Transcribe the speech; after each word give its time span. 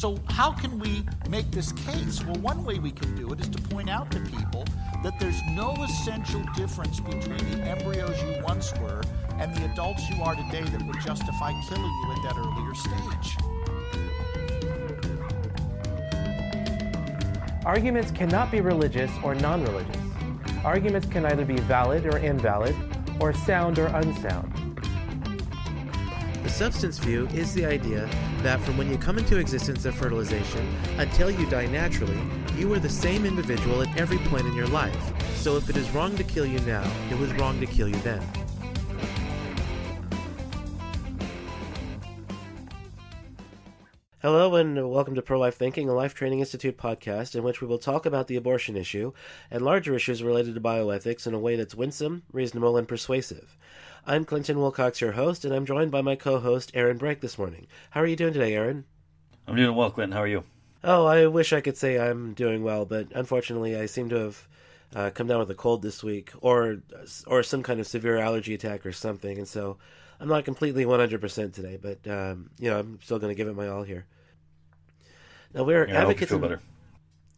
So, 0.00 0.16
how 0.30 0.50
can 0.52 0.78
we 0.78 1.04
make 1.28 1.50
this 1.50 1.72
case? 1.72 2.24
Well, 2.24 2.36
one 2.36 2.64
way 2.64 2.78
we 2.78 2.90
can 2.90 3.14
do 3.16 3.30
it 3.34 3.40
is 3.40 3.50
to 3.50 3.60
point 3.60 3.90
out 3.90 4.10
to 4.12 4.20
people 4.20 4.64
that 5.02 5.20
there's 5.20 5.38
no 5.50 5.74
essential 5.84 6.42
difference 6.56 7.00
between 7.00 7.36
the 7.50 7.62
embryos 7.68 8.18
you 8.22 8.42
once 8.42 8.72
were 8.80 9.02
and 9.34 9.54
the 9.54 9.70
adults 9.70 10.08
you 10.08 10.22
are 10.22 10.34
today 10.34 10.62
that 10.62 10.82
would 10.86 10.98
justify 11.02 11.52
killing 11.68 11.82
you 11.84 12.12
at 12.12 12.22
that 12.22 12.34
earlier 12.38 12.74
stage. 12.74 13.36
Arguments 17.66 18.10
cannot 18.10 18.50
be 18.50 18.62
religious 18.62 19.10
or 19.22 19.34
non 19.34 19.62
religious. 19.64 19.98
Arguments 20.64 21.06
can 21.08 21.26
either 21.26 21.44
be 21.44 21.58
valid 21.58 22.06
or 22.06 22.16
invalid, 22.16 22.74
or 23.20 23.34
sound 23.34 23.78
or 23.78 23.88
unsound. 23.88 24.50
The 26.42 26.48
substance 26.48 26.98
view 26.98 27.28
is 27.34 27.52
the 27.52 27.66
idea 27.66 28.08
that 28.42 28.60
from 28.60 28.76
when 28.76 28.90
you 28.90 28.96
come 28.96 29.18
into 29.18 29.38
existence 29.38 29.84
of 29.84 29.94
fertilization 29.94 30.66
until 30.98 31.30
you 31.30 31.48
die 31.50 31.66
naturally, 31.66 32.18
you 32.56 32.72
are 32.72 32.78
the 32.78 32.88
same 32.88 33.24
individual 33.24 33.82
at 33.82 33.96
every 33.98 34.18
point 34.28 34.46
in 34.46 34.54
your 34.54 34.68
life. 34.68 35.12
So 35.36 35.56
if 35.56 35.68
it 35.68 35.76
is 35.76 35.88
wrong 35.90 36.16
to 36.16 36.24
kill 36.24 36.46
you 36.46 36.58
now, 36.60 36.90
it 37.10 37.18
was 37.18 37.32
wrong 37.34 37.60
to 37.60 37.66
kill 37.66 37.88
you 37.88 38.00
then. 38.00 38.22
Hello 44.22 44.54
and 44.54 44.90
welcome 44.90 45.14
to 45.14 45.22
Pro 45.22 45.38
Life 45.38 45.56
Thinking, 45.56 45.88
a 45.88 45.94
Life 45.94 46.12
Training 46.12 46.40
Institute 46.40 46.76
podcast 46.76 47.34
in 47.34 47.42
which 47.42 47.62
we 47.62 47.66
will 47.66 47.78
talk 47.78 48.04
about 48.04 48.26
the 48.26 48.36
abortion 48.36 48.76
issue 48.76 49.14
and 49.50 49.62
larger 49.62 49.94
issues 49.94 50.22
related 50.22 50.54
to 50.54 50.60
bioethics 50.60 51.26
in 51.26 51.32
a 51.32 51.38
way 51.38 51.56
that's 51.56 51.74
winsome, 51.74 52.22
reasonable, 52.30 52.76
and 52.76 52.86
persuasive. 52.86 53.56
I'm 54.06 54.26
Clinton 54.26 54.58
Wilcox, 54.58 55.00
your 55.00 55.12
host, 55.12 55.46
and 55.46 55.54
I'm 55.54 55.64
joined 55.64 55.90
by 55.90 56.02
my 56.02 56.16
co-host 56.16 56.70
Aaron 56.74 56.98
Brake 56.98 57.22
this 57.22 57.38
morning. 57.38 57.66
How 57.92 58.02
are 58.02 58.06
you 58.06 58.14
doing 58.14 58.34
today, 58.34 58.52
Aaron? 58.52 58.84
I'm 59.48 59.56
doing 59.56 59.74
well, 59.74 59.90
Clinton. 59.90 60.12
How 60.12 60.20
are 60.24 60.28
you? 60.28 60.44
Oh, 60.84 61.06
I 61.06 61.26
wish 61.26 61.54
I 61.54 61.62
could 61.62 61.78
say 61.78 61.98
I'm 61.98 62.34
doing 62.34 62.62
well, 62.62 62.84
but 62.84 63.06
unfortunately, 63.14 63.74
I 63.74 63.86
seem 63.86 64.10
to 64.10 64.16
have 64.16 64.46
uh, 64.94 65.10
come 65.10 65.26
down 65.26 65.38
with 65.38 65.50
a 65.50 65.54
cold 65.54 65.82
this 65.82 66.02
week, 66.02 66.32
or 66.40 66.78
or 67.26 67.42
some 67.42 67.62
kind 67.62 67.80
of 67.80 67.86
severe 67.86 68.18
allergy 68.18 68.54
attack 68.54 68.84
or 68.86 68.92
something, 68.92 69.38
and 69.38 69.46
so 69.48 69.76
I'm 70.20 70.28
not 70.28 70.44
completely 70.44 70.84
100% 70.84 71.52
today, 71.54 71.78
but 71.80 72.06
um, 72.10 72.50
you 72.58 72.70
know 72.70 72.78
I'm 72.78 72.98
still 73.02 73.18
going 73.18 73.30
to 73.30 73.36
give 73.36 73.48
it 73.48 73.54
my 73.56 73.68
all 73.68 73.82
here. 73.82 74.06
Now 75.54 75.64
we're 75.64 75.86
Yeah, 75.88 76.02
I 76.02 76.04
hope 76.04 76.20
you 76.20 76.26
advocates. 76.26 76.32
and- 76.32 76.40
better. 76.42 76.60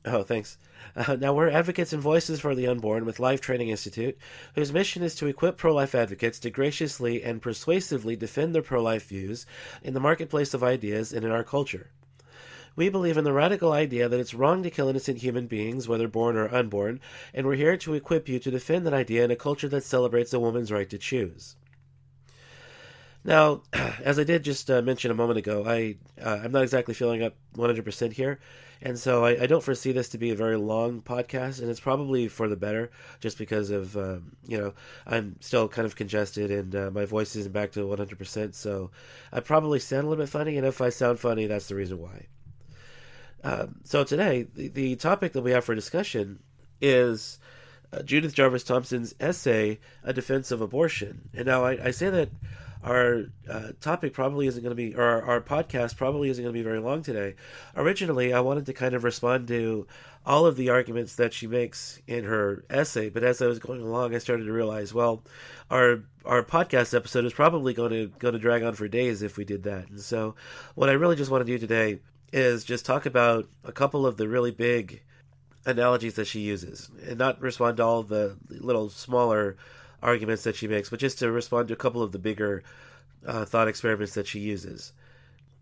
Oh, 0.04 0.24
thanks. 0.24 0.58
Uh, 0.96 1.14
now 1.14 1.32
we're 1.32 1.48
advocates 1.48 1.92
and 1.92 2.02
voices 2.02 2.40
for 2.40 2.56
the 2.56 2.66
unborn 2.66 3.04
with 3.04 3.20
Life 3.20 3.40
Training 3.40 3.68
Institute, 3.68 4.18
whose 4.56 4.72
mission 4.72 5.04
is 5.04 5.14
to 5.14 5.28
equip 5.28 5.56
pro-life 5.56 5.94
advocates 5.94 6.40
to 6.40 6.50
graciously 6.50 7.22
and 7.22 7.40
persuasively 7.40 8.16
defend 8.16 8.52
their 8.52 8.62
pro-life 8.62 9.06
views 9.06 9.46
in 9.84 9.94
the 9.94 10.00
marketplace 10.00 10.54
of 10.54 10.64
ideas 10.64 11.12
and 11.12 11.24
in 11.24 11.30
our 11.30 11.44
culture. 11.44 11.88
We 12.74 12.88
believe 12.88 13.18
in 13.18 13.24
the 13.24 13.32
radical 13.32 13.72
idea 13.72 14.08
that 14.08 14.18
it's 14.18 14.32
wrong 14.32 14.62
to 14.62 14.70
kill 14.70 14.88
innocent 14.88 15.18
human 15.18 15.46
beings, 15.46 15.88
whether 15.88 16.08
born 16.08 16.36
or 16.36 16.52
unborn, 16.54 17.00
and 17.34 17.46
we're 17.46 17.56
here 17.56 17.76
to 17.76 17.94
equip 17.94 18.28
you 18.28 18.38
to 18.38 18.50
defend 18.50 18.86
that 18.86 18.94
idea 18.94 19.24
in 19.24 19.30
a 19.30 19.36
culture 19.36 19.68
that 19.68 19.84
celebrates 19.84 20.32
a 20.32 20.40
woman's 20.40 20.72
right 20.72 20.88
to 20.88 20.96
choose. 20.96 21.56
Now, 23.24 23.62
as 24.02 24.18
I 24.18 24.24
did 24.24 24.42
just 24.42 24.70
uh, 24.70 24.82
mention 24.82 25.10
a 25.10 25.14
moment 25.14 25.38
ago, 25.38 25.64
I 25.66 25.96
uh, 26.20 26.40
I'm 26.42 26.52
not 26.52 26.62
exactly 26.62 26.94
feeling 26.94 27.22
up 27.22 27.34
100% 27.56 28.12
here, 28.12 28.40
and 28.80 28.98
so 28.98 29.24
I, 29.24 29.42
I 29.42 29.46
don't 29.46 29.62
foresee 29.62 29.92
this 29.92 30.08
to 30.10 30.18
be 30.18 30.30
a 30.30 30.34
very 30.34 30.56
long 30.56 31.02
podcast, 31.02 31.60
and 31.60 31.70
it's 31.70 31.78
probably 31.78 32.26
for 32.26 32.48
the 32.48 32.56
better, 32.56 32.90
just 33.20 33.38
because 33.38 33.70
of 33.70 33.96
um, 33.96 34.34
you 34.48 34.58
know 34.58 34.74
I'm 35.06 35.36
still 35.40 35.68
kind 35.68 35.86
of 35.86 35.94
congested 35.94 36.50
and 36.50 36.74
uh, 36.74 36.90
my 36.90 37.04
voice 37.04 37.36
isn't 37.36 37.52
back 37.52 37.72
to 37.72 37.80
100%, 37.80 38.54
so 38.54 38.90
I 39.32 39.40
probably 39.40 39.78
sound 39.78 40.06
a 40.06 40.08
little 40.08 40.24
bit 40.24 40.30
funny, 40.30 40.56
and 40.56 40.66
if 40.66 40.80
I 40.80 40.88
sound 40.88 41.20
funny, 41.20 41.46
that's 41.46 41.68
the 41.68 41.76
reason 41.76 41.98
why. 41.98 42.26
Um, 43.44 43.80
so 43.84 44.04
today, 44.04 44.46
the, 44.54 44.68
the 44.68 44.96
topic 44.96 45.32
that 45.32 45.42
we 45.42 45.50
have 45.52 45.64
for 45.64 45.74
discussion 45.74 46.40
is 46.80 47.38
uh, 47.92 48.02
Judith 48.02 48.34
Jarvis 48.34 48.64
Thomson's 48.64 49.14
essay, 49.20 49.80
"A 50.04 50.12
Defense 50.12 50.50
of 50.50 50.60
Abortion." 50.60 51.28
And 51.34 51.46
now 51.46 51.64
I, 51.64 51.86
I 51.86 51.90
say 51.90 52.10
that 52.10 52.30
our 52.84 53.26
uh, 53.48 53.68
topic 53.80 54.12
probably 54.12 54.46
isn't 54.46 54.62
going 54.62 54.74
to 54.74 54.76
be, 54.76 54.94
or 54.94 55.02
our, 55.02 55.22
our 55.22 55.40
podcast 55.40 55.96
probably 55.96 56.30
isn't 56.30 56.42
going 56.42 56.52
to 56.52 56.58
be 56.58 56.64
very 56.64 56.80
long 56.80 57.02
today. 57.02 57.36
Originally, 57.76 58.32
I 58.32 58.40
wanted 58.40 58.66
to 58.66 58.72
kind 58.72 58.94
of 58.94 59.04
respond 59.04 59.48
to 59.48 59.86
all 60.26 60.46
of 60.46 60.56
the 60.56 60.70
arguments 60.70 61.16
that 61.16 61.32
she 61.32 61.46
makes 61.46 62.00
in 62.06 62.24
her 62.24 62.64
essay, 62.70 63.08
but 63.08 63.24
as 63.24 63.42
I 63.42 63.46
was 63.46 63.58
going 63.58 63.80
along, 63.80 64.14
I 64.14 64.18
started 64.18 64.44
to 64.44 64.52
realize, 64.52 64.94
well, 64.94 65.22
our 65.70 66.04
our 66.24 66.44
podcast 66.44 66.94
episode 66.94 67.24
is 67.24 67.32
probably 67.32 67.74
going 67.74 67.90
to 67.90 68.06
going 68.18 68.34
to 68.34 68.40
drag 68.40 68.62
on 68.62 68.74
for 68.74 68.86
days 68.88 69.22
if 69.22 69.36
we 69.36 69.44
did 69.44 69.64
that. 69.64 69.88
And 69.88 70.00
so, 70.00 70.34
what 70.74 70.88
I 70.88 70.92
really 70.92 71.16
just 71.16 71.30
want 71.30 71.44
to 71.44 71.52
do 71.52 71.58
today 71.58 72.00
is 72.32 72.64
just 72.64 72.86
talk 72.86 73.06
about 73.06 73.46
a 73.64 73.72
couple 73.72 74.06
of 74.06 74.16
the 74.16 74.28
really 74.28 74.50
big 74.50 75.02
analogies 75.66 76.14
that 76.14 76.26
she 76.26 76.40
uses 76.40 76.90
and 77.06 77.18
not 77.18 77.40
respond 77.40 77.76
to 77.76 77.84
all 77.84 78.02
the 78.02 78.36
little 78.48 78.88
smaller 78.88 79.56
arguments 80.02 80.44
that 80.44 80.56
she 80.56 80.66
makes, 80.66 80.90
but 80.90 80.98
just 80.98 81.18
to 81.20 81.30
respond 81.30 81.68
to 81.68 81.74
a 81.74 81.76
couple 81.76 82.02
of 82.02 82.12
the 82.12 82.18
bigger 82.18 82.62
uh, 83.26 83.44
thought 83.44 83.68
experiments 83.68 84.14
that 84.14 84.26
she 84.26 84.40
uses. 84.40 84.92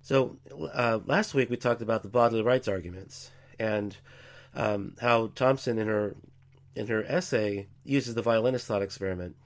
So 0.03 0.39
uh, 0.73 1.01
last 1.05 1.35
week 1.35 1.51
we 1.51 1.57
talked 1.57 1.83
about 1.83 2.03
the 2.03 2.09
bodily 2.09 2.43
rights 2.43 2.69
arguments 2.69 3.31
and 3.59 3.97
um, 4.55 4.97
how 5.01 5.31
Thomson 5.35 5.79
in 5.79 5.89
her 5.89 6.17
in 6.75 6.87
her 6.87 7.05
essay 7.05 7.67
uses 7.85 8.15
the 8.15 8.23
violinist 8.23 8.67
thought 8.67 8.83
experiment. 8.83 9.37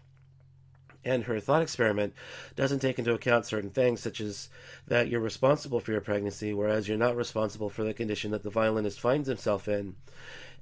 And 1.05 1.25
her 1.25 1.39
thought 1.39 1.63
experiment 1.63 2.15
doesn't 2.57 2.79
take 2.79 2.99
into 2.99 3.13
account 3.13 3.47
certain 3.47 3.71
things, 3.71 4.01
such 4.01 4.21
as 4.21 4.49
that 4.89 5.09
you're 5.09 5.21
responsible 5.21 5.81
for 5.81 5.93
your 5.93 6.01
pregnancy, 6.01 6.55
whereas 6.55 6.89
you're 6.89 6.97
not 6.97 7.17
responsible 7.17 7.69
for 7.69 7.85
the 7.85 7.93
condition 7.93 8.31
that 8.31 8.43
the 8.43 8.51
violinist 8.51 9.01
finds 9.01 9.29
himself 9.29 9.69
in. 9.69 9.97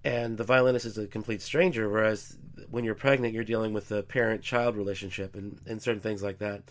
And 0.05 0.37
the 0.37 0.45
violinist 0.45 0.85
is 0.85 0.99
a 0.99 1.07
complete 1.07 1.43
stranger, 1.43 1.89
whereas 1.89 2.37
when 2.71 2.83
you're 2.83 2.97
pregnant, 2.97 3.35
you're 3.35 3.45
dealing 3.45 3.73
with 3.73 3.89
the 3.89 4.03
parent 4.03 4.43
child 4.43 4.77
relationship 4.77 5.37
and, 5.37 5.61
and 5.67 5.81
certain 5.81 6.01
things 6.01 6.23
like 6.23 6.39
that. 6.39 6.63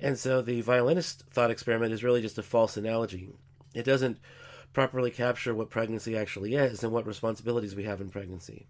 And 0.00 0.18
so 0.18 0.40
the 0.40 0.62
violinist 0.62 1.24
thought 1.30 1.50
experiment 1.50 1.92
is 1.92 2.02
really 2.02 2.22
just 2.22 2.38
a 2.38 2.42
false 2.42 2.78
analogy. 2.78 3.28
It 3.74 3.82
doesn't 3.82 4.18
properly 4.72 5.10
capture 5.10 5.54
what 5.54 5.70
pregnancy 5.70 6.16
actually 6.16 6.54
is 6.54 6.82
and 6.82 6.92
what 6.92 7.06
responsibilities 7.06 7.74
we 7.74 7.84
have 7.84 8.00
in 8.00 8.08
pregnancy. 8.08 8.66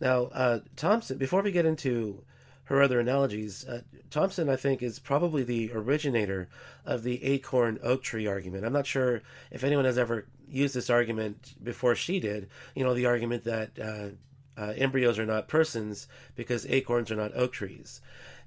Now, 0.00 0.24
uh, 0.32 0.60
Thomson, 0.76 1.18
before 1.18 1.42
we 1.42 1.52
get 1.52 1.66
into 1.66 2.24
her 2.70 2.80
other 2.80 3.00
analogies, 3.00 3.66
uh, 3.66 3.80
Thomson, 4.10 4.48
I 4.48 4.54
think, 4.54 4.80
is 4.80 5.00
probably 5.00 5.42
the 5.42 5.72
originator 5.74 6.48
of 6.86 7.02
the 7.02 7.22
acorn 7.24 7.80
oak 7.82 8.04
tree 8.04 8.28
argument. 8.28 8.64
I'm 8.64 8.72
not 8.72 8.86
sure 8.86 9.22
if 9.50 9.64
anyone 9.64 9.86
has 9.86 9.98
ever 9.98 10.28
used 10.48 10.76
this 10.76 10.88
argument 10.88 11.54
before 11.64 11.96
she 11.96 12.20
did. 12.20 12.48
You 12.76 12.84
know, 12.84 12.94
the 12.94 13.06
argument 13.06 13.42
that 13.42 13.70
uh, 13.76 14.10
uh, 14.56 14.72
embryos 14.76 15.18
are 15.18 15.26
not 15.26 15.48
persons 15.48 16.06
because 16.36 16.64
acorns 16.66 17.10
are 17.10 17.16
not 17.16 17.34
oak 17.34 17.52
trees. 17.52 18.02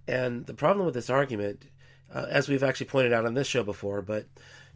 And 0.08 0.46
the 0.46 0.54
problem 0.54 0.86
with 0.86 0.96
this 0.96 1.10
argument, 1.10 1.66
uh, 2.14 2.26
as 2.30 2.48
we've 2.48 2.64
actually 2.64 2.88
pointed 2.88 3.12
out 3.12 3.26
on 3.26 3.34
this 3.34 3.48
show 3.48 3.64
before, 3.64 4.02
but 4.02 4.26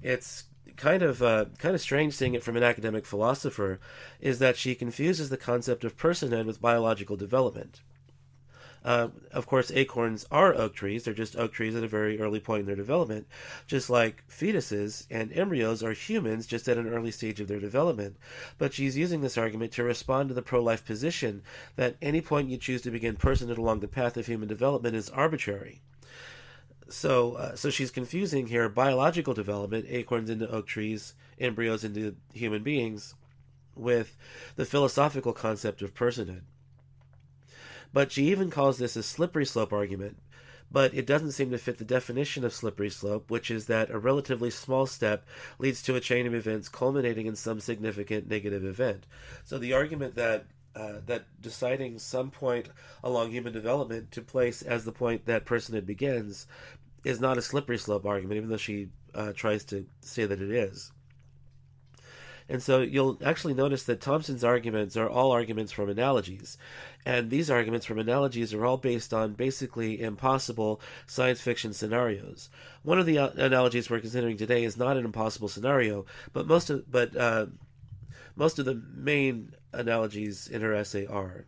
it's 0.03 0.44
kind 0.75 1.03
of 1.03 1.23
uh, 1.23 1.45
kind 1.57 1.73
of 1.73 1.79
strange 1.79 2.15
seeing 2.15 2.33
it 2.33 2.44
from 2.44 2.57
an 2.57 2.63
academic 2.63 3.05
philosopher, 3.05 3.79
is 4.19 4.39
that 4.39 4.57
she 4.57 4.75
confuses 4.75 5.29
the 5.29 5.38
concept 5.38 5.85
of 5.85 5.95
personhood 5.95 6.47
with 6.47 6.61
biological 6.61 7.15
development. 7.15 7.79
Uh, 8.87 9.09
of 9.33 9.45
course, 9.45 9.69
acorns 9.71 10.25
are 10.31 10.55
oak 10.55 10.73
trees. 10.73 11.03
They're 11.03 11.13
just 11.13 11.35
oak 11.35 11.51
trees 11.51 11.75
at 11.75 11.83
a 11.83 11.89
very 11.89 12.21
early 12.21 12.39
point 12.39 12.61
in 12.61 12.65
their 12.67 12.75
development, 12.77 13.27
just 13.67 13.89
like 13.89 14.23
fetuses 14.29 15.05
and 15.11 15.29
embryos 15.33 15.83
are 15.83 15.91
humans 15.91 16.47
just 16.47 16.69
at 16.69 16.77
an 16.77 16.87
early 16.87 17.11
stage 17.11 17.41
of 17.41 17.49
their 17.49 17.59
development. 17.59 18.15
But 18.57 18.73
she's 18.73 18.95
using 18.95 19.19
this 19.19 19.37
argument 19.37 19.73
to 19.73 19.83
respond 19.83 20.29
to 20.29 20.35
the 20.35 20.41
pro 20.41 20.63
life 20.63 20.85
position 20.85 21.41
that 21.75 21.97
any 22.01 22.21
point 22.21 22.47
you 22.47 22.55
choose 22.55 22.81
to 22.83 22.91
begin 22.91 23.17
personhood 23.17 23.57
along 23.57 23.81
the 23.81 23.89
path 23.89 24.15
of 24.15 24.25
human 24.25 24.47
development 24.47 24.95
is 24.95 25.09
arbitrary. 25.09 25.81
So, 26.87 27.33
uh, 27.33 27.55
so 27.57 27.69
she's 27.69 27.91
confusing 27.91 28.47
here 28.47 28.69
biological 28.69 29.33
development, 29.33 29.85
acorns 29.89 30.29
into 30.29 30.49
oak 30.49 30.65
trees, 30.65 31.13
embryos 31.37 31.83
into 31.83 32.15
human 32.33 32.63
beings, 32.63 33.15
with 33.75 34.15
the 34.55 34.63
philosophical 34.63 35.33
concept 35.33 35.81
of 35.81 35.93
personhood. 35.93 36.43
But 37.93 38.11
she 38.11 38.25
even 38.29 38.49
calls 38.49 38.77
this 38.77 38.95
a 38.95 39.03
slippery 39.03 39.45
slope 39.45 39.73
argument. 39.73 40.17
But 40.69 40.93
it 40.93 41.05
doesn't 41.05 41.31
seem 41.31 41.51
to 41.51 41.57
fit 41.57 41.77
the 41.77 41.85
definition 41.85 42.43
of 42.43 42.53
slippery 42.53 42.89
slope, 42.89 43.31
which 43.31 43.49
is 43.49 43.67
that 43.67 43.89
a 43.89 43.97
relatively 43.97 44.49
small 44.49 44.85
step 44.85 45.25
leads 45.59 45.81
to 45.83 45.95
a 45.95 46.01
chain 46.01 46.27
of 46.27 46.33
events 46.33 46.67
culminating 46.67 47.25
in 47.25 47.37
some 47.37 47.61
significant 47.61 48.27
negative 48.27 48.65
event. 48.65 49.05
So 49.45 49.57
the 49.57 49.73
argument 49.73 50.15
that 50.15 50.45
uh, 50.75 50.99
that 51.07 51.25
deciding 51.41 51.97
some 51.97 52.29
point 52.29 52.69
along 53.03 53.31
human 53.31 53.51
development 53.51 54.11
to 54.11 54.21
place 54.21 54.61
as 54.61 54.85
the 54.85 54.91
point 54.91 55.25
that 55.25 55.45
personhood 55.45 55.87
begins 55.87 56.45
is 57.03 57.19
not 57.19 57.37
a 57.37 57.41
slippery 57.41 57.79
slope 57.79 58.05
argument, 58.05 58.37
even 58.37 58.49
though 58.49 58.57
she 58.57 58.89
uh, 59.15 59.33
tries 59.33 59.63
to 59.63 59.85
say 60.01 60.25
that 60.25 60.41
it 60.41 60.51
is. 60.51 60.91
And 62.49 62.63
so 62.63 62.79
you'll 62.79 63.17
actually 63.23 63.53
notice 63.53 63.83
that 63.83 63.99
Thomson's 63.99 64.44
arguments 64.44 64.95
are 64.95 65.09
all 65.09 65.31
arguments 65.31 65.71
from 65.71 65.89
analogies. 65.89 66.57
And 67.05 67.29
these 67.29 67.51
arguments 67.51 67.85
from 67.85 67.99
analogies 67.99 68.53
are 68.53 68.65
all 68.65 68.77
based 68.77 69.13
on 69.13 69.33
basically 69.33 70.01
impossible 70.01 70.79
science 71.05 71.41
fiction 71.41 71.73
scenarios. 71.73 72.49
One 72.83 72.99
of 72.99 73.05
the 73.05 73.17
uh, 73.17 73.29
analogies 73.35 73.89
we're 73.89 73.99
considering 73.99 74.38
today 74.38 74.63
is 74.63 74.77
not 74.77 74.97
an 74.97 75.05
impossible 75.05 75.49
scenario, 75.49 76.05
but 76.31 76.47
most 76.47 76.69
of 76.69 76.89
but 76.89 77.15
uh, 77.15 77.47
most 78.35 78.59
of 78.59 78.65
the 78.65 78.81
main 78.95 79.53
analogies 79.73 80.47
in 80.47 80.61
her 80.61 80.73
essay 80.73 81.05
are. 81.05 81.45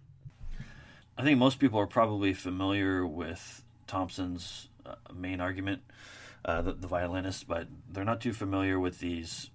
I 1.17 1.23
think 1.23 1.37
most 1.37 1.59
people 1.59 1.79
are 1.79 1.87
probably 1.87 2.33
familiar 2.33 3.05
with 3.05 3.63
Thomson's 3.87 4.69
uh, 4.85 4.95
main 5.13 5.41
argument, 5.41 5.81
uh, 6.45 6.61
the, 6.61 6.73
the, 6.73 6.87
violinist, 6.87 7.47
but 7.47 7.67
they're 7.91 8.05
not 8.05 8.21
too 8.21 8.31
familiar 8.31 8.79
with 8.79 8.99
these 8.99 9.49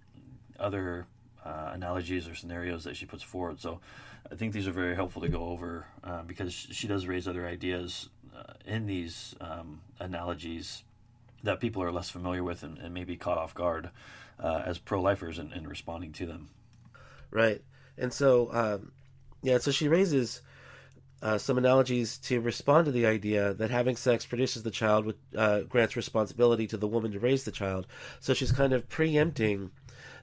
other 0.59 1.07
uh, 1.45 1.71
analogies 1.73 2.29
or 2.29 2.35
scenarios 2.35 2.85
that 2.85 2.97
she 2.97 3.07
puts 3.07 3.23
forward. 3.23 3.61
So 3.61 3.81
I 4.31 4.35
think 4.35 4.53
these 4.53 4.67
are 4.67 4.73
very 4.73 4.95
helpful 4.95 5.23
to 5.23 5.29
go 5.29 5.45
over 5.45 5.87
uh, 6.03 6.23
because 6.23 6.53
she 6.53 6.89
does 6.89 7.07
raise 7.07 7.29
other 7.29 7.47
ideas 7.47 8.09
uh, 8.35 8.55
in 8.65 8.87
these 8.87 9.35
um, 9.41 9.81
analogies 10.01 10.83
that 11.43 11.61
people 11.61 11.83
are 11.83 11.93
less 11.93 12.11
familiar 12.11 12.43
with 12.43 12.63
and, 12.63 12.79
and 12.79 12.95
maybe 12.95 13.17
caught 13.17 13.39
off 13.39 13.55
guard 13.55 13.91
uh, 14.43 14.63
as 14.65 14.79
pro-lifers 14.79 15.39
in, 15.39 15.53
in, 15.53 15.69
responding 15.69 16.11
to 16.13 16.27
them. 16.27 16.49
Right, 17.31 17.63
and 17.99 18.13
so 18.13 18.51
um, 18.53 18.93
yeah, 19.43 19.59
so 19.59 19.71
she 19.71 19.89
raises. 19.89 20.43
Uh, 21.23 21.39
some 21.39 21.57
analogies 21.57 22.19
to 22.19 22.39
respond 22.39 22.85
to 22.85 22.93
the 22.93 23.07
idea 23.07 23.55
that 23.55 23.71
having 23.71 23.97
sex 23.97 24.27
produces 24.27 24.63
the 24.63 24.71
child, 24.71 25.07
with, 25.07 25.17
uh, 25.35 25.61
grants 25.61 25.97
responsibility 25.97 26.67
to 26.67 26.77
the 26.77 26.87
woman 26.87 27.11
to 27.13 27.19
raise 27.19 27.45
the 27.45 27.51
child. 27.51 27.87
So 28.21 28.35
she's 28.35 28.53
kind 28.53 28.75
of 28.75 28.87
preempting 28.91 29.71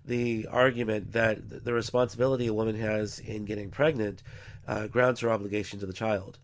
the 0.06 0.48
argument 0.48 1.12
that 1.14 1.64
the 1.64 1.74
responsibility 1.74 2.48
a 2.48 2.54
woman 2.54 2.76
has 2.76 3.20
in 3.20 3.46
getting 3.46 3.70
pregnant 3.70 4.24
uh, 4.68 4.88
grounds 4.88 5.20
her 5.20 5.30
obligation 5.30 5.80
to 5.80 5.86
the 5.86 5.94
child. 5.94 6.38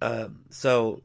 Um, 0.00 0.40
so 0.50 1.02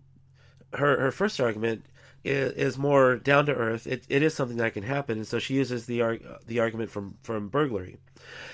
her 0.73 0.99
her 0.99 1.11
first 1.11 1.39
argument 1.39 1.85
is, 2.23 2.77
more 2.77 3.17
down 3.17 3.45
to 3.47 3.53
earth. 3.53 3.85
It, 3.85 4.05
it 4.09 4.23
is 4.23 4.33
something 4.33 4.57
that 4.57 4.73
can 4.73 4.83
happen, 4.83 5.17
and 5.17 5.27
so 5.27 5.39
she 5.39 5.55
uses 5.55 5.85
the 5.85 6.01
arg- 6.01 6.25
the 6.47 6.59
argument 6.59 6.89
from 6.89 7.17
from 7.21 7.49
burglary. 7.49 7.97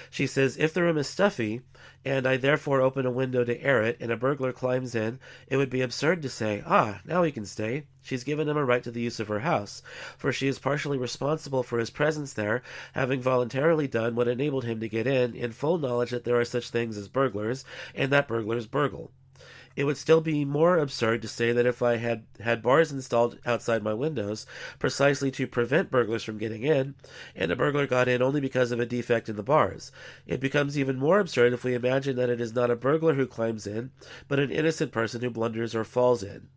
She 0.10 0.26
says, 0.26 0.58
if 0.58 0.74
the 0.74 0.82
room 0.82 0.98
is 0.98 1.08
stuffy, 1.08 1.62
and 2.04 2.26
I 2.26 2.38
therefore 2.38 2.82
open 2.82 3.06
a 3.06 3.12
window 3.12 3.44
to 3.44 3.62
air 3.62 3.84
it, 3.84 3.98
and 4.00 4.12
a 4.12 4.18
burglar 4.18 4.52
climbs 4.52 4.96
in, 4.96 5.20
it 5.48 5.58
would 5.58 5.70
be 5.70 5.82
absurd 5.82 6.24
to 6.24 6.30
say, 6.30 6.64
ah, 6.66 7.02
now 7.06 7.22
he 7.22 7.32
can 7.32 7.46
stay. 7.46 7.84
She's 8.02 8.24
given 8.24 8.50
him 8.50 8.58
a 8.58 8.66
right 8.66 8.82
to 8.84 8.90
the 8.90 9.02
use 9.02 9.20
of 9.20 9.28
her 9.28 9.42
house, 9.42 9.84
for 10.18 10.32
she 10.32 10.48
is 10.48 10.58
partially 10.58 10.98
responsible 10.98 11.62
for 11.62 11.78
his 11.78 11.92
presence 11.92 12.34
there, 12.34 12.64
having 12.94 13.22
voluntarily 13.22 13.88
done 13.88 14.16
what 14.16 14.28
enabled 14.28 14.66
him 14.66 14.80
to 14.80 14.90
get 14.90 15.06
in, 15.06 15.36
in 15.36 15.52
full 15.52 15.78
knowledge 15.78 16.10
that 16.10 16.24
there 16.24 16.40
are 16.40 16.46
such 16.46 16.72
things 16.72 16.98
as 16.98 17.08
burglars, 17.08 17.64
and 17.94 18.12
that 18.12 18.28
burglars 18.28 18.66
burgle. 18.66 19.12
It 19.76 19.86
would 19.86 19.98
still 19.98 20.22
be 20.22 20.46
more 20.46 20.78
absurd 20.78 21.22
to 21.22 21.28
say 21.28 21.52
that 21.52 21.66
if 21.66 21.82
I 21.82 21.98
had 21.98 22.26
had 22.40 22.62
bars 22.62 22.92
installed 22.92 23.40
outside 23.46 23.84
my 23.84 23.94
windows, 23.94 24.46
precisely 24.78 25.32
to 25.32 25.48
prevent 25.48 25.92
burglars 25.92 26.24
from 26.24 26.38
getting 26.38 26.64
in, 26.64 26.96
and 27.36 27.52
a 27.52 27.56
burglar 27.56 27.88
got 27.88 28.08
in 28.08 28.22
only 28.22 28.42
because 28.42 28.72
of 28.72 28.80
a 28.80 28.86
defect 28.86 29.30
in 29.30 29.36
the 29.36 29.44
bars. 29.44 29.92
It 30.28 30.40
becomes 30.40 30.78
even 30.78 30.98
more 30.98 31.20
absurd 31.20 31.54
if 31.54 31.64
we 31.64 31.76
imagine 31.76 32.16
that 32.18 32.30
it 32.30 32.42
is 32.42 32.54
not 32.54 32.72
a 32.72 32.76
burglar 32.76 33.14
who 33.14 33.28
climbs 33.28 33.66
in, 33.66 33.92
but 34.28 34.40
an 34.40 34.52
innocent 34.52 34.92
person 34.92 35.22
who 35.22 35.30
blunders 35.30 35.76
or 35.76 35.84
falls 35.84 36.24
in. 36.24 36.50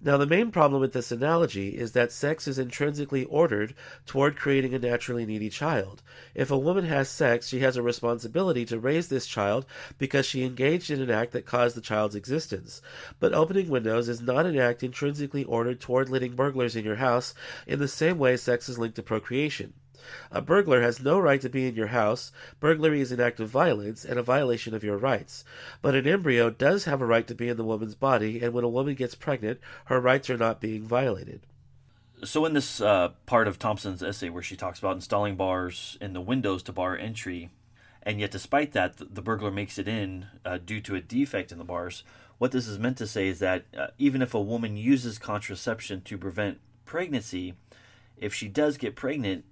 Now, 0.00 0.18
the 0.18 0.26
main 0.26 0.50
problem 0.50 0.80
with 0.80 0.92
this 0.92 1.10
analogy 1.10 1.70
is 1.70 1.92
that 1.92 2.12
sex 2.12 2.46
is 2.46 2.58
intrinsically 2.58 3.24
ordered 3.24 3.74
toward 4.04 4.36
creating 4.36 4.74
a 4.74 4.78
naturally 4.78 5.24
needy 5.24 5.48
child. 5.48 6.02
If 6.34 6.50
a 6.50 6.58
woman 6.58 6.84
has 6.84 7.08
sex, 7.08 7.48
she 7.48 7.60
has 7.60 7.76
a 7.76 7.82
responsibility 7.82 8.66
to 8.66 8.78
raise 8.78 9.08
this 9.08 9.26
child 9.26 9.64
because 9.96 10.26
she 10.26 10.44
engaged 10.44 10.90
in 10.90 11.00
an 11.00 11.10
act 11.10 11.32
that 11.32 11.46
caused 11.46 11.76
the 11.76 11.80
child's 11.80 12.14
existence. 12.14 12.82
But 13.18 13.32
opening 13.32 13.70
windows 13.70 14.08
is 14.08 14.20
not 14.20 14.44
an 14.44 14.58
act 14.58 14.82
intrinsically 14.82 15.44
ordered 15.44 15.80
toward 15.80 16.10
letting 16.10 16.34
burglars 16.34 16.76
in 16.76 16.84
your 16.84 16.96
house 16.96 17.32
in 17.66 17.78
the 17.78 17.88
same 17.88 18.18
way 18.18 18.36
sex 18.36 18.68
is 18.68 18.78
linked 18.78 18.96
to 18.96 19.02
procreation. 19.02 19.72
A 20.30 20.42
burglar 20.42 20.82
has 20.82 21.00
no 21.00 21.18
right 21.18 21.40
to 21.40 21.48
be 21.48 21.66
in 21.66 21.74
your 21.74 21.88
house. 21.88 22.32
Burglary 22.60 23.00
is 23.00 23.12
an 23.12 23.20
act 23.20 23.40
of 23.40 23.48
violence 23.48 24.04
and 24.04 24.18
a 24.18 24.22
violation 24.22 24.74
of 24.74 24.84
your 24.84 24.96
rights. 24.96 25.44
But 25.82 25.94
an 25.94 26.06
embryo 26.06 26.50
does 26.50 26.84
have 26.84 27.00
a 27.00 27.06
right 27.06 27.26
to 27.26 27.34
be 27.34 27.48
in 27.48 27.56
the 27.56 27.64
woman's 27.64 27.94
body, 27.94 28.40
and 28.40 28.52
when 28.52 28.64
a 28.64 28.68
woman 28.68 28.94
gets 28.94 29.14
pregnant, 29.14 29.60
her 29.86 30.00
rights 30.00 30.30
are 30.30 30.36
not 30.36 30.60
being 30.60 30.82
violated. 30.82 31.42
So, 32.24 32.46
in 32.46 32.54
this 32.54 32.80
uh, 32.80 33.10
part 33.26 33.46
of 33.46 33.58
Thomson's 33.58 34.02
essay 34.02 34.30
where 34.30 34.42
she 34.42 34.56
talks 34.56 34.78
about 34.78 34.96
installing 34.96 35.36
bars 35.36 35.98
in 36.00 36.14
the 36.14 36.20
windows 36.20 36.62
to 36.62 36.72
bar 36.72 36.96
entry, 36.96 37.50
and 38.02 38.18
yet 38.20 38.30
despite 38.30 38.72
that, 38.72 38.96
the, 38.96 39.20
burglar 39.20 39.50
makes 39.50 39.78
it 39.78 39.86
in 39.86 40.26
uh, 40.44 40.58
due 40.64 40.80
to 40.80 40.94
a 40.94 41.00
defect 41.00 41.52
in 41.52 41.58
the 41.58 41.64
bars, 41.64 42.04
what 42.38 42.52
this 42.52 42.68
is 42.68 42.78
meant 42.78 42.96
to 42.98 43.06
say 43.06 43.28
is 43.28 43.38
that 43.40 43.64
uh, 43.76 43.88
even 43.98 44.22
if 44.22 44.32
a 44.32 44.40
woman 44.40 44.76
uses 44.76 45.18
contraception 45.18 46.00
to 46.02 46.16
prevent 46.16 46.58
pregnancy, 46.84 47.54
if 48.16 48.32
she 48.32 48.48
does 48.48 48.78
get 48.78 48.96
pregnant, 48.96 49.44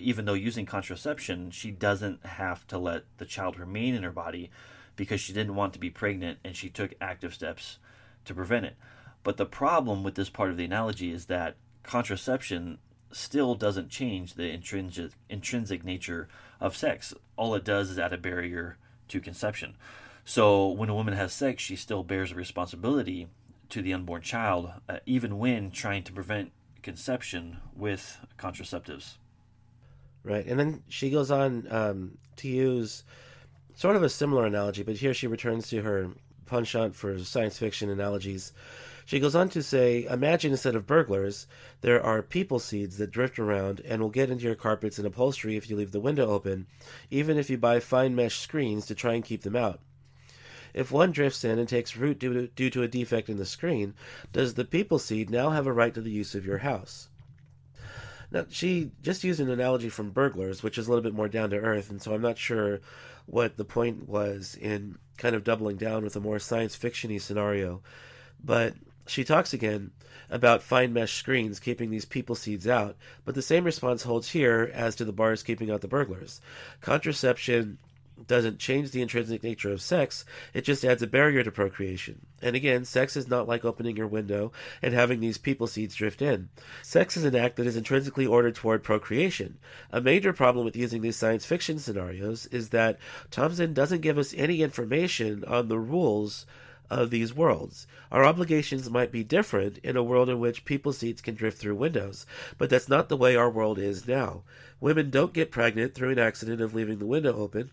even 0.00 0.24
though 0.24 0.34
using 0.34 0.66
contraception, 0.66 1.50
she 1.50 1.70
doesn't 1.70 2.24
have 2.24 2.66
to 2.68 2.78
let 2.78 3.04
the 3.18 3.24
child 3.24 3.58
remain 3.58 3.94
in 3.94 4.02
her 4.02 4.12
body 4.12 4.50
because 4.96 5.20
she 5.20 5.32
didn't 5.32 5.54
want 5.54 5.72
to 5.72 5.78
be 5.78 5.90
pregnant 5.90 6.38
and 6.44 6.56
she 6.56 6.68
took 6.68 6.94
active 7.00 7.34
steps 7.34 7.78
to 8.24 8.34
prevent 8.34 8.66
it. 8.66 8.76
But 9.22 9.36
the 9.36 9.46
problem 9.46 10.02
with 10.02 10.14
this 10.14 10.30
part 10.30 10.50
of 10.50 10.56
the 10.56 10.64
analogy 10.64 11.12
is 11.12 11.26
that 11.26 11.56
contraception 11.82 12.78
still 13.12 13.54
doesn't 13.54 13.88
change 13.88 14.34
the 14.34 14.48
intrinsic 14.50 15.12
intrinsic 15.28 15.84
nature 15.84 16.28
of 16.60 16.76
sex. 16.76 17.12
All 17.36 17.54
it 17.54 17.64
does 17.64 17.90
is 17.90 17.98
add 17.98 18.12
a 18.12 18.18
barrier 18.18 18.76
to 19.08 19.20
conception. 19.20 19.76
So 20.24 20.68
when 20.68 20.88
a 20.88 20.94
woman 20.94 21.14
has 21.14 21.32
sex, 21.32 21.62
she 21.62 21.76
still 21.76 22.04
bears 22.04 22.32
a 22.32 22.36
responsibility 22.36 23.28
to 23.70 23.82
the 23.82 23.92
unborn 23.92 24.22
child, 24.22 24.70
uh, 24.88 24.98
even 25.06 25.38
when 25.38 25.70
trying 25.70 26.02
to 26.04 26.12
prevent 26.12 26.52
conception 26.82 27.58
with 27.74 28.18
contraceptives. 28.38 29.16
Right. 30.22 30.46
And 30.46 30.58
then 30.60 30.82
she 30.88 31.10
goes 31.10 31.30
on 31.30 31.66
um, 31.70 32.18
to 32.36 32.48
use 32.48 33.04
sort 33.74 33.96
of 33.96 34.02
a 34.02 34.08
similar 34.08 34.44
analogy, 34.44 34.82
but 34.82 34.96
here 34.96 35.14
she 35.14 35.26
returns 35.26 35.68
to 35.70 35.80
her 35.82 36.10
penchant 36.44 36.94
for 36.94 37.18
science 37.20 37.58
fiction 37.58 37.88
analogies. 37.88 38.52
She 39.06 39.18
goes 39.18 39.34
on 39.34 39.48
to 39.50 39.62
say, 39.62 40.04
Imagine 40.04 40.52
instead 40.52 40.74
of 40.74 40.86
burglars, 40.86 41.46
there 41.80 42.02
are 42.02 42.22
people 42.22 42.58
seeds 42.58 42.98
that 42.98 43.10
drift 43.10 43.38
around 43.38 43.80
and 43.80 44.02
will 44.02 44.10
get 44.10 44.30
into 44.30 44.44
your 44.44 44.54
carpets 44.54 44.98
and 44.98 45.06
upholstery 45.06 45.56
if 45.56 45.70
you 45.70 45.76
leave 45.76 45.92
the 45.92 46.00
window 46.00 46.28
open, 46.28 46.66
even 47.10 47.38
if 47.38 47.48
you 47.48 47.56
buy 47.56 47.80
fine 47.80 48.14
mesh 48.14 48.38
screens 48.38 48.86
to 48.86 48.94
try 48.94 49.14
and 49.14 49.24
keep 49.24 49.42
them 49.42 49.56
out. 49.56 49.80
If 50.74 50.92
one 50.92 51.10
drifts 51.10 51.42
in 51.42 51.58
and 51.58 51.68
takes 51.68 51.96
root 51.96 52.18
due 52.18 52.32
to, 52.34 52.46
due 52.48 52.70
to 52.70 52.82
a 52.82 52.88
defect 52.88 53.28
in 53.28 53.38
the 53.38 53.46
screen, 53.46 53.94
does 54.32 54.54
the 54.54 54.64
people 54.64 54.98
seed 54.98 55.30
now 55.30 55.50
have 55.50 55.66
a 55.66 55.72
right 55.72 55.94
to 55.94 56.00
the 56.00 56.12
use 56.12 56.34
of 56.34 56.46
your 56.46 56.58
house? 56.58 57.08
Now, 58.32 58.46
she 58.48 58.92
just 59.02 59.24
used 59.24 59.40
an 59.40 59.50
analogy 59.50 59.88
from 59.88 60.10
burglars, 60.10 60.62
which 60.62 60.78
is 60.78 60.86
a 60.86 60.90
little 60.90 61.02
bit 61.02 61.14
more 61.14 61.28
down 61.28 61.50
to 61.50 61.56
earth, 61.56 61.90
and 61.90 62.00
so 62.00 62.14
I'm 62.14 62.22
not 62.22 62.38
sure 62.38 62.80
what 63.26 63.56
the 63.56 63.64
point 63.64 64.08
was 64.08 64.56
in 64.60 64.98
kind 65.18 65.34
of 65.34 65.44
doubling 65.44 65.76
down 65.76 66.04
with 66.04 66.16
a 66.16 66.20
more 66.20 66.38
science 66.38 66.76
fictiony 66.76 67.20
scenario. 67.20 67.82
But 68.42 68.74
she 69.06 69.24
talks 69.24 69.52
again 69.52 69.90
about 70.30 70.62
fine 70.62 70.92
mesh 70.92 71.14
screens 71.14 71.58
keeping 71.58 71.90
these 71.90 72.04
people 72.04 72.36
seeds 72.36 72.68
out, 72.68 72.96
but 73.24 73.34
the 73.34 73.42
same 73.42 73.64
response 73.64 74.02
holds 74.02 74.30
here 74.30 74.70
as 74.72 74.94
to 74.96 75.04
the 75.04 75.12
bars 75.12 75.42
keeping 75.42 75.70
out 75.70 75.80
the 75.80 75.88
burglars. 75.88 76.40
Contraception 76.80 77.78
doesn't 78.26 78.58
change 78.58 78.90
the 78.90 79.02
intrinsic 79.02 79.42
nature 79.42 79.72
of 79.72 79.82
sex, 79.82 80.24
it 80.54 80.62
just 80.62 80.84
adds 80.84 81.02
a 81.02 81.06
barrier 81.06 81.42
to 81.42 81.50
procreation. 81.50 82.26
And 82.42 82.56
again, 82.56 82.84
sex 82.84 83.16
is 83.16 83.28
not 83.28 83.48
like 83.48 83.64
opening 83.64 83.96
your 83.96 84.06
window 84.06 84.52
and 84.82 84.94
having 84.94 85.20
these 85.20 85.38
people 85.38 85.66
seeds 85.66 85.94
drift 85.94 86.22
in. 86.22 86.48
Sex 86.82 87.16
is 87.16 87.24
an 87.24 87.36
act 87.36 87.56
that 87.56 87.66
is 87.66 87.76
intrinsically 87.76 88.26
ordered 88.26 88.54
toward 88.54 88.82
procreation. 88.82 89.58
A 89.90 90.00
major 90.00 90.32
problem 90.32 90.64
with 90.64 90.76
using 90.76 91.02
these 91.02 91.16
science 91.16 91.44
fiction 91.44 91.78
scenarios 91.78 92.46
is 92.46 92.70
that 92.70 92.98
Thomson 93.30 93.72
doesn't 93.72 94.00
give 94.00 94.18
us 94.18 94.34
any 94.36 94.62
information 94.62 95.44
on 95.44 95.68
the 95.68 95.78
rules 95.78 96.46
of 96.90 97.10
these 97.10 97.32
worlds. 97.32 97.86
Our 98.10 98.24
obligations 98.24 98.90
might 98.90 99.12
be 99.12 99.22
different 99.22 99.78
in 99.78 99.96
a 99.96 100.02
world 100.02 100.28
in 100.28 100.40
which 100.40 100.64
people 100.64 100.92
seeds 100.92 101.22
can 101.22 101.36
drift 101.36 101.58
through 101.58 101.76
windows, 101.76 102.26
but 102.58 102.68
that's 102.68 102.88
not 102.88 103.08
the 103.08 103.16
way 103.16 103.36
our 103.36 103.48
world 103.48 103.78
is 103.78 104.08
now. 104.08 104.42
Women 104.80 105.10
don't 105.10 105.34
get 105.34 105.50
pregnant 105.50 105.94
through 105.94 106.10
an 106.10 106.18
accident 106.18 106.60
of 106.60 106.74
leaving 106.74 106.98
the 106.98 107.06
window 107.06 107.36
open. 107.36 107.70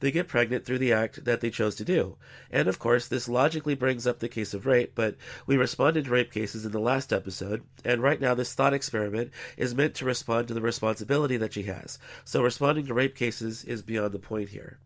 They 0.00 0.10
get 0.10 0.26
pregnant 0.28 0.64
through 0.64 0.78
the 0.78 0.92
act 0.92 1.24
that 1.24 1.40
they 1.40 1.50
chose 1.50 1.76
to 1.76 1.84
do. 1.84 2.16
And 2.50 2.68
of 2.68 2.78
course, 2.78 3.06
this 3.06 3.28
logically 3.28 3.76
brings 3.76 4.06
up 4.06 4.18
the 4.18 4.28
case 4.28 4.52
of 4.54 4.66
rape, 4.66 4.92
but 4.94 5.16
we 5.46 5.56
responded 5.56 6.04
to 6.04 6.10
rape 6.10 6.32
cases 6.32 6.66
in 6.66 6.72
the 6.72 6.80
last 6.80 7.12
episode, 7.12 7.62
and 7.84 8.02
right 8.02 8.20
now 8.20 8.34
this 8.34 8.54
thought 8.54 8.74
experiment 8.74 9.30
is 9.56 9.74
meant 9.74 9.94
to 9.94 10.04
respond 10.04 10.48
to 10.48 10.54
the 10.54 10.60
responsibility 10.60 11.36
that 11.36 11.52
she 11.52 11.62
has. 11.62 11.98
So 12.24 12.42
responding 12.42 12.86
to 12.86 12.94
rape 12.94 13.14
cases 13.14 13.64
is 13.64 13.82
beyond 13.82 14.12
the 14.12 14.18
point 14.18 14.48
here. 14.48 14.78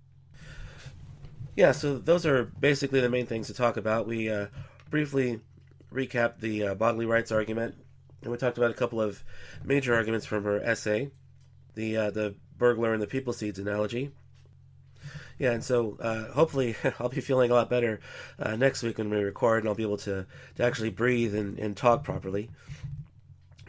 Yeah, 1.54 1.72
so 1.72 1.98
those 1.98 2.24
are 2.24 2.44
basically 2.44 3.00
the 3.00 3.10
main 3.10 3.26
things 3.26 3.48
to 3.48 3.54
talk 3.54 3.76
about. 3.76 4.06
We 4.06 4.30
uh, 4.30 4.46
briefly 4.90 5.40
recapped 5.92 6.40
the 6.40 6.68
uh, 6.68 6.74
bodily 6.74 7.04
rights 7.04 7.30
argument, 7.30 7.74
and 8.22 8.30
we 8.30 8.38
talked 8.38 8.56
about 8.56 8.70
a 8.70 8.74
couple 8.74 9.00
of 9.00 9.22
major 9.64 9.94
arguments 9.94 10.24
from 10.24 10.44
her 10.44 10.62
essay 10.62 11.10
the 11.74 11.96
uh, 11.96 12.10
the 12.10 12.34
burglar 12.58 12.92
and 12.92 13.02
the 13.02 13.06
people 13.06 13.32
seeds 13.32 13.58
analogy. 13.58 14.10
Yeah, 15.38 15.52
and 15.52 15.64
so 15.64 15.96
uh, 16.00 16.32
hopefully 16.32 16.76
I'll 17.00 17.08
be 17.08 17.20
feeling 17.20 17.50
a 17.50 17.54
lot 17.54 17.70
better 17.70 18.00
uh, 18.38 18.56
next 18.56 18.82
week 18.82 18.98
when 18.98 19.10
we 19.10 19.16
record, 19.18 19.62
and 19.62 19.68
I'll 19.68 19.74
be 19.74 19.82
able 19.82 19.96
to, 19.98 20.26
to 20.56 20.62
actually 20.62 20.90
breathe 20.90 21.34
and, 21.34 21.58
and 21.58 21.76
talk 21.76 22.04
properly. 22.04 22.50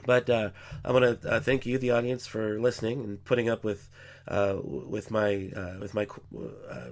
But 0.06 0.30
uh, 0.30 0.50
I 0.84 0.92
want 0.92 1.22
to 1.22 1.40
thank 1.40 1.66
you, 1.66 1.78
the 1.78 1.92
audience, 1.92 2.28
for 2.28 2.60
listening 2.60 3.04
and 3.04 3.24
putting 3.24 3.50
up 3.50 3.64
with 3.64 3.90
with 4.28 5.12
my 5.12 5.50
with 5.80 5.94
my 5.94 6.08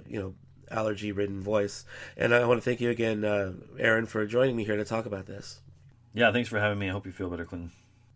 you 0.06 0.18
know 0.18 0.34
allergy 0.72 1.12
ridden 1.12 1.40
voice. 1.40 1.84
And 2.16 2.34
I 2.34 2.44
want 2.46 2.60
to 2.60 2.64
thank 2.64 2.80
you 2.80 2.90
again, 2.90 3.24
Aaron, 3.78 4.06
for 4.06 4.26
joining 4.26 4.56
me 4.56 4.64
here 4.64 4.76
to 4.76 4.84
talk 4.84 5.06
about 5.06 5.26
this. 5.26 5.60
Yeah, 6.14 6.32
thanks 6.32 6.48
for 6.48 6.58
having 6.58 6.78
me. 6.78 6.88
I 6.88 6.92
hope 6.92 7.06
you 7.06 7.12
feel 7.12 7.30
better, 7.30 7.44
Clinton. 7.44 7.70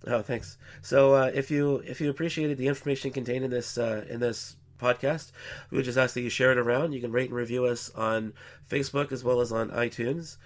Oh, 0.07 0.23
thanks. 0.23 0.59
So, 0.83 1.15
uh, 1.15 1.31
if 1.35 1.51
you 1.51 1.83
if 1.87 2.01
you 2.01 2.11
appreciated 2.11 2.59
the 2.59 2.69
information 2.69 3.11
contained 3.11 3.45
in 3.45 3.51
this 3.51 3.79
uh, 3.79 4.05
in 4.09 4.21
this 4.21 4.57
podcast, 4.79 5.33
we 5.71 5.77
would 5.77 5.85
just 5.85 5.99
ask 5.99 6.15
that 6.15 6.21
you 6.21 6.29
share 6.29 6.53
it 6.53 6.59
around. 6.59 6.93
You 6.93 7.01
can 7.01 7.11
rate 7.11 7.31
and 7.31 7.37
review 7.37 7.65
us 7.65 7.91
on 7.95 8.35
Facebook 8.71 9.11
as 9.11 9.25
well 9.25 9.41
as 9.41 9.51
on 9.51 9.71
iTunes. 9.71 10.37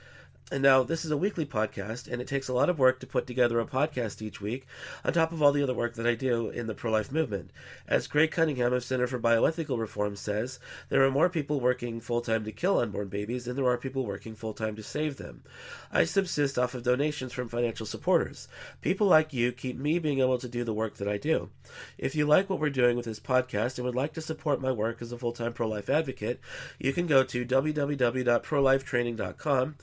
And 0.53 0.65
now, 0.65 0.83
this 0.83 1.05
is 1.05 1.13
a 1.13 1.17
weekly 1.17 1.47
podcast, 1.47 2.11
and 2.11 2.21
it 2.21 2.27
takes 2.27 2.49
a 2.49 2.53
lot 2.53 2.69
of 2.69 2.81
work 2.81 2.99
to 2.99 3.07
put 3.07 3.25
together 3.25 3.61
a 3.61 3.65
podcast 3.65 4.21
each 4.21 4.41
week, 4.41 4.67
on 5.05 5.13
top 5.13 5.31
of 5.31 5.41
all 5.41 5.53
the 5.53 5.63
other 5.63 5.75
work 5.75 5.95
that 5.95 6.09
I 6.09 6.17
do 6.17 6.49
in 6.49 6.67
the 6.67 6.75
pro 6.75 6.91
life 6.91 7.13
movement. 7.13 7.53
As 7.87 8.09
Gregg 8.09 8.33
Cunningham 8.33 8.73
of 8.73 8.83
Center 8.83 9.07
for 9.07 9.21
Bioethical 9.21 9.79
Reform 9.79 10.17
says, 10.17 10.59
there 10.89 11.05
are 11.05 11.11
more 11.11 11.29
people 11.29 11.61
working 11.61 12.01
full 12.01 12.21
time 12.21 12.43
to 12.43 12.51
kill 12.51 12.81
unborn 12.81 13.07
babies 13.07 13.45
than 13.45 13.55
there 13.55 13.69
are 13.69 13.79
people 13.79 14.05
working 14.05 14.35
full 14.35 14.53
time 14.53 14.75
to 14.75 14.83
save 14.83 15.19
them. 15.19 15.45
I 15.93 16.03
subsist 16.03 16.59
off 16.59 16.75
of 16.75 16.83
donations 16.83 17.33
from 17.33 17.49
financial 17.49 17.87
supporters. 17.87 18.49
People 18.81 19.07
like 19.07 19.33
you 19.33 19.53
keep 19.53 19.79
me 19.79 20.01
being 20.01 20.19
able 20.19 20.39
to 20.39 20.49
do 20.49 20.65
the 20.65 20.75
work 20.75 20.97
that 20.97 21.07
I 21.07 21.17
do. 21.17 21.51
If 21.97 22.17
you 22.17 22.27
like 22.27 22.51
what 22.51 22.59
we're 22.59 22.71
doing 22.71 22.97
with 22.97 23.07
this 23.07 23.21
podcast 23.21 23.79
and 23.79 23.87
would 23.87 23.95
like 23.95 24.15
to 24.15 24.21
support 24.21 24.61
my 24.61 24.73
work 24.73 25.01
as 25.01 25.13
a 25.13 25.19
full 25.19 25.31
time 25.31 25.53
pro 25.53 25.69
life 25.69 25.89
advocate, 25.89 26.41
you 26.81 26.93
can 26.93 27.07
go 27.07 27.23
to 27.23 27.47
www.prolifetraining.com 27.47 29.77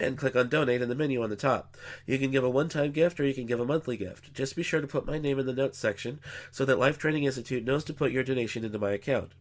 and 0.00 0.16
click 0.16 0.34
on 0.34 0.48
donate 0.48 0.82
in 0.82 0.88
the 0.88 0.94
menu 0.94 1.22
on 1.22 1.30
the 1.30 1.36
top. 1.36 1.76
You 2.06 2.18
can 2.18 2.30
give 2.30 2.42
a 2.42 2.50
one 2.50 2.68
time 2.68 2.92
gift 2.92 3.20
or 3.20 3.24
you 3.24 3.34
can 3.34 3.46
give 3.46 3.60
a 3.60 3.64
monthly 3.64 3.96
gift. 3.96 4.32
Just 4.34 4.56
be 4.56 4.62
sure 4.62 4.80
to 4.80 4.86
put 4.86 5.06
my 5.06 5.18
name 5.18 5.38
in 5.38 5.46
the 5.46 5.52
notes 5.52 5.78
section 5.78 6.20
so 6.50 6.64
that 6.64 6.78
Life 6.78 6.98
Training 6.98 7.24
Institute 7.24 7.64
knows 7.64 7.84
to 7.84 7.94
put 7.94 8.12
your 8.12 8.24
donation 8.24 8.64
into 8.64 8.78
my 8.78 8.92
account. 8.92 9.32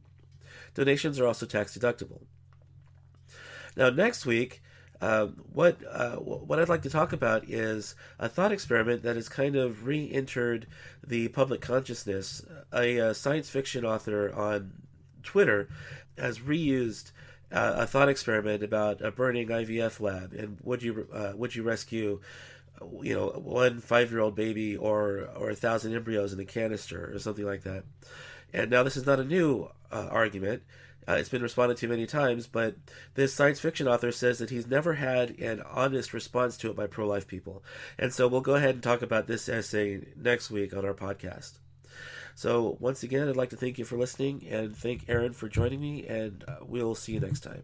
Donations 0.75 1.19
are 1.19 1.27
also 1.27 1.45
tax 1.45 1.77
deductible. 1.77 2.21
Now, 3.75 3.89
next 3.89 4.25
week, 4.25 4.61
uh, 5.01 5.27
what 5.53 5.77
uh, 5.89 6.17
what 6.17 6.59
I'd 6.59 6.67
like 6.67 6.81
to 6.81 6.89
talk 6.89 7.13
about 7.13 7.49
is 7.49 7.95
a 8.19 8.27
thought 8.27 8.51
experiment 8.51 9.03
that 9.03 9.15
has 9.15 9.29
kind 9.29 9.55
of 9.55 9.85
re-entered 9.85 10.67
the 11.07 11.29
public 11.29 11.61
consciousness. 11.61 12.43
A, 12.73 12.97
a 12.97 13.13
science 13.13 13.49
fiction 13.49 13.85
author 13.85 14.33
on 14.33 14.73
Twitter 15.23 15.69
has 16.17 16.39
reused 16.39 17.11
a 17.51 17.87
thought 17.87 18.09
experiment 18.09 18.63
about 18.63 19.01
a 19.01 19.11
burning 19.11 19.47
IVF 19.47 19.99
lab, 19.99 20.33
and 20.33 20.57
would 20.63 20.83
you 20.83 21.07
uh, 21.13 21.33
would 21.35 21.55
you 21.55 21.63
rescue, 21.63 22.19
you 23.01 23.13
know, 23.13 23.29
one 23.29 23.79
five 23.79 24.11
year 24.11 24.19
old 24.19 24.35
baby 24.35 24.77
or 24.77 25.29
or 25.35 25.49
a 25.49 25.55
thousand 25.55 25.95
embryos 25.95 26.33
in 26.33 26.39
a 26.39 26.45
canister 26.45 27.11
or 27.13 27.19
something 27.19 27.45
like 27.45 27.63
that? 27.63 27.83
And 28.53 28.69
now 28.69 28.83
this 28.83 28.97
is 28.97 29.05
not 29.05 29.19
a 29.19 29.23
new 29.23 29.69
uh, 29.91 30.07
argument. 30.11 30.63
Uh, 31.07 31.13
it's 31.13 31.29
been 31.29 31.41
responded 31.41 31.77
to 31.77 31.87
many 31.87 32.05
times, 32.05 32.45
but 32.45 32.75
this 33.15 33.33
science 33.33 33.59
fiction 33.59 33.87
author 33.87 34.11
says 34.11 34.37
that 34.37 34.51
he's 34.51 34.67
never 34.67 34.93
had 34.93 35.31
an 35.39 35.61
honest 35.61 36.13
response 36.13 36.55
to 36.57 36.69
it 36.69 36.75
by 36.75 36.85
pro 36.85 37.07
life 37.07 37.25
people. 37.25 37.63
And 37.97 38.13
so 38.13 38.27
we'll 38.27 38.41
go 38.41 38.55
ahead 38.55 38.75
and 38.75 38.83
talk 38.83 39.01
about 39.01 39.25
this 39.25 39.49
essay 39.49 40.01
next 40.15 40.51
week 40.51 40.75
on 40.75 40.85
our 40.85 40.93
podcast. 40.93 41.53
So, 42.39 42.77
once 42.79 43.03
again, 43.03 43.27
I'd 43.27 43.35
like 43.35 43.49
to 43.49 43.57
thank 43.57 43.77
you 43.77 43.83
for 43.83 43.97
listening 43.97 44.47
and 44.49 44.73
thank 44.73 45.09
Aaron 45.09 45.33
for 45.33 45.49
joining 45.49 45.81
me, 45.81 46.07
and 46.07 46.41
uh, 46.47 46.59
we'll 46.61 46.95
see 46.95 47.11
you 47.11 47.19
next 47.19 47.41
time. 47.41 47.63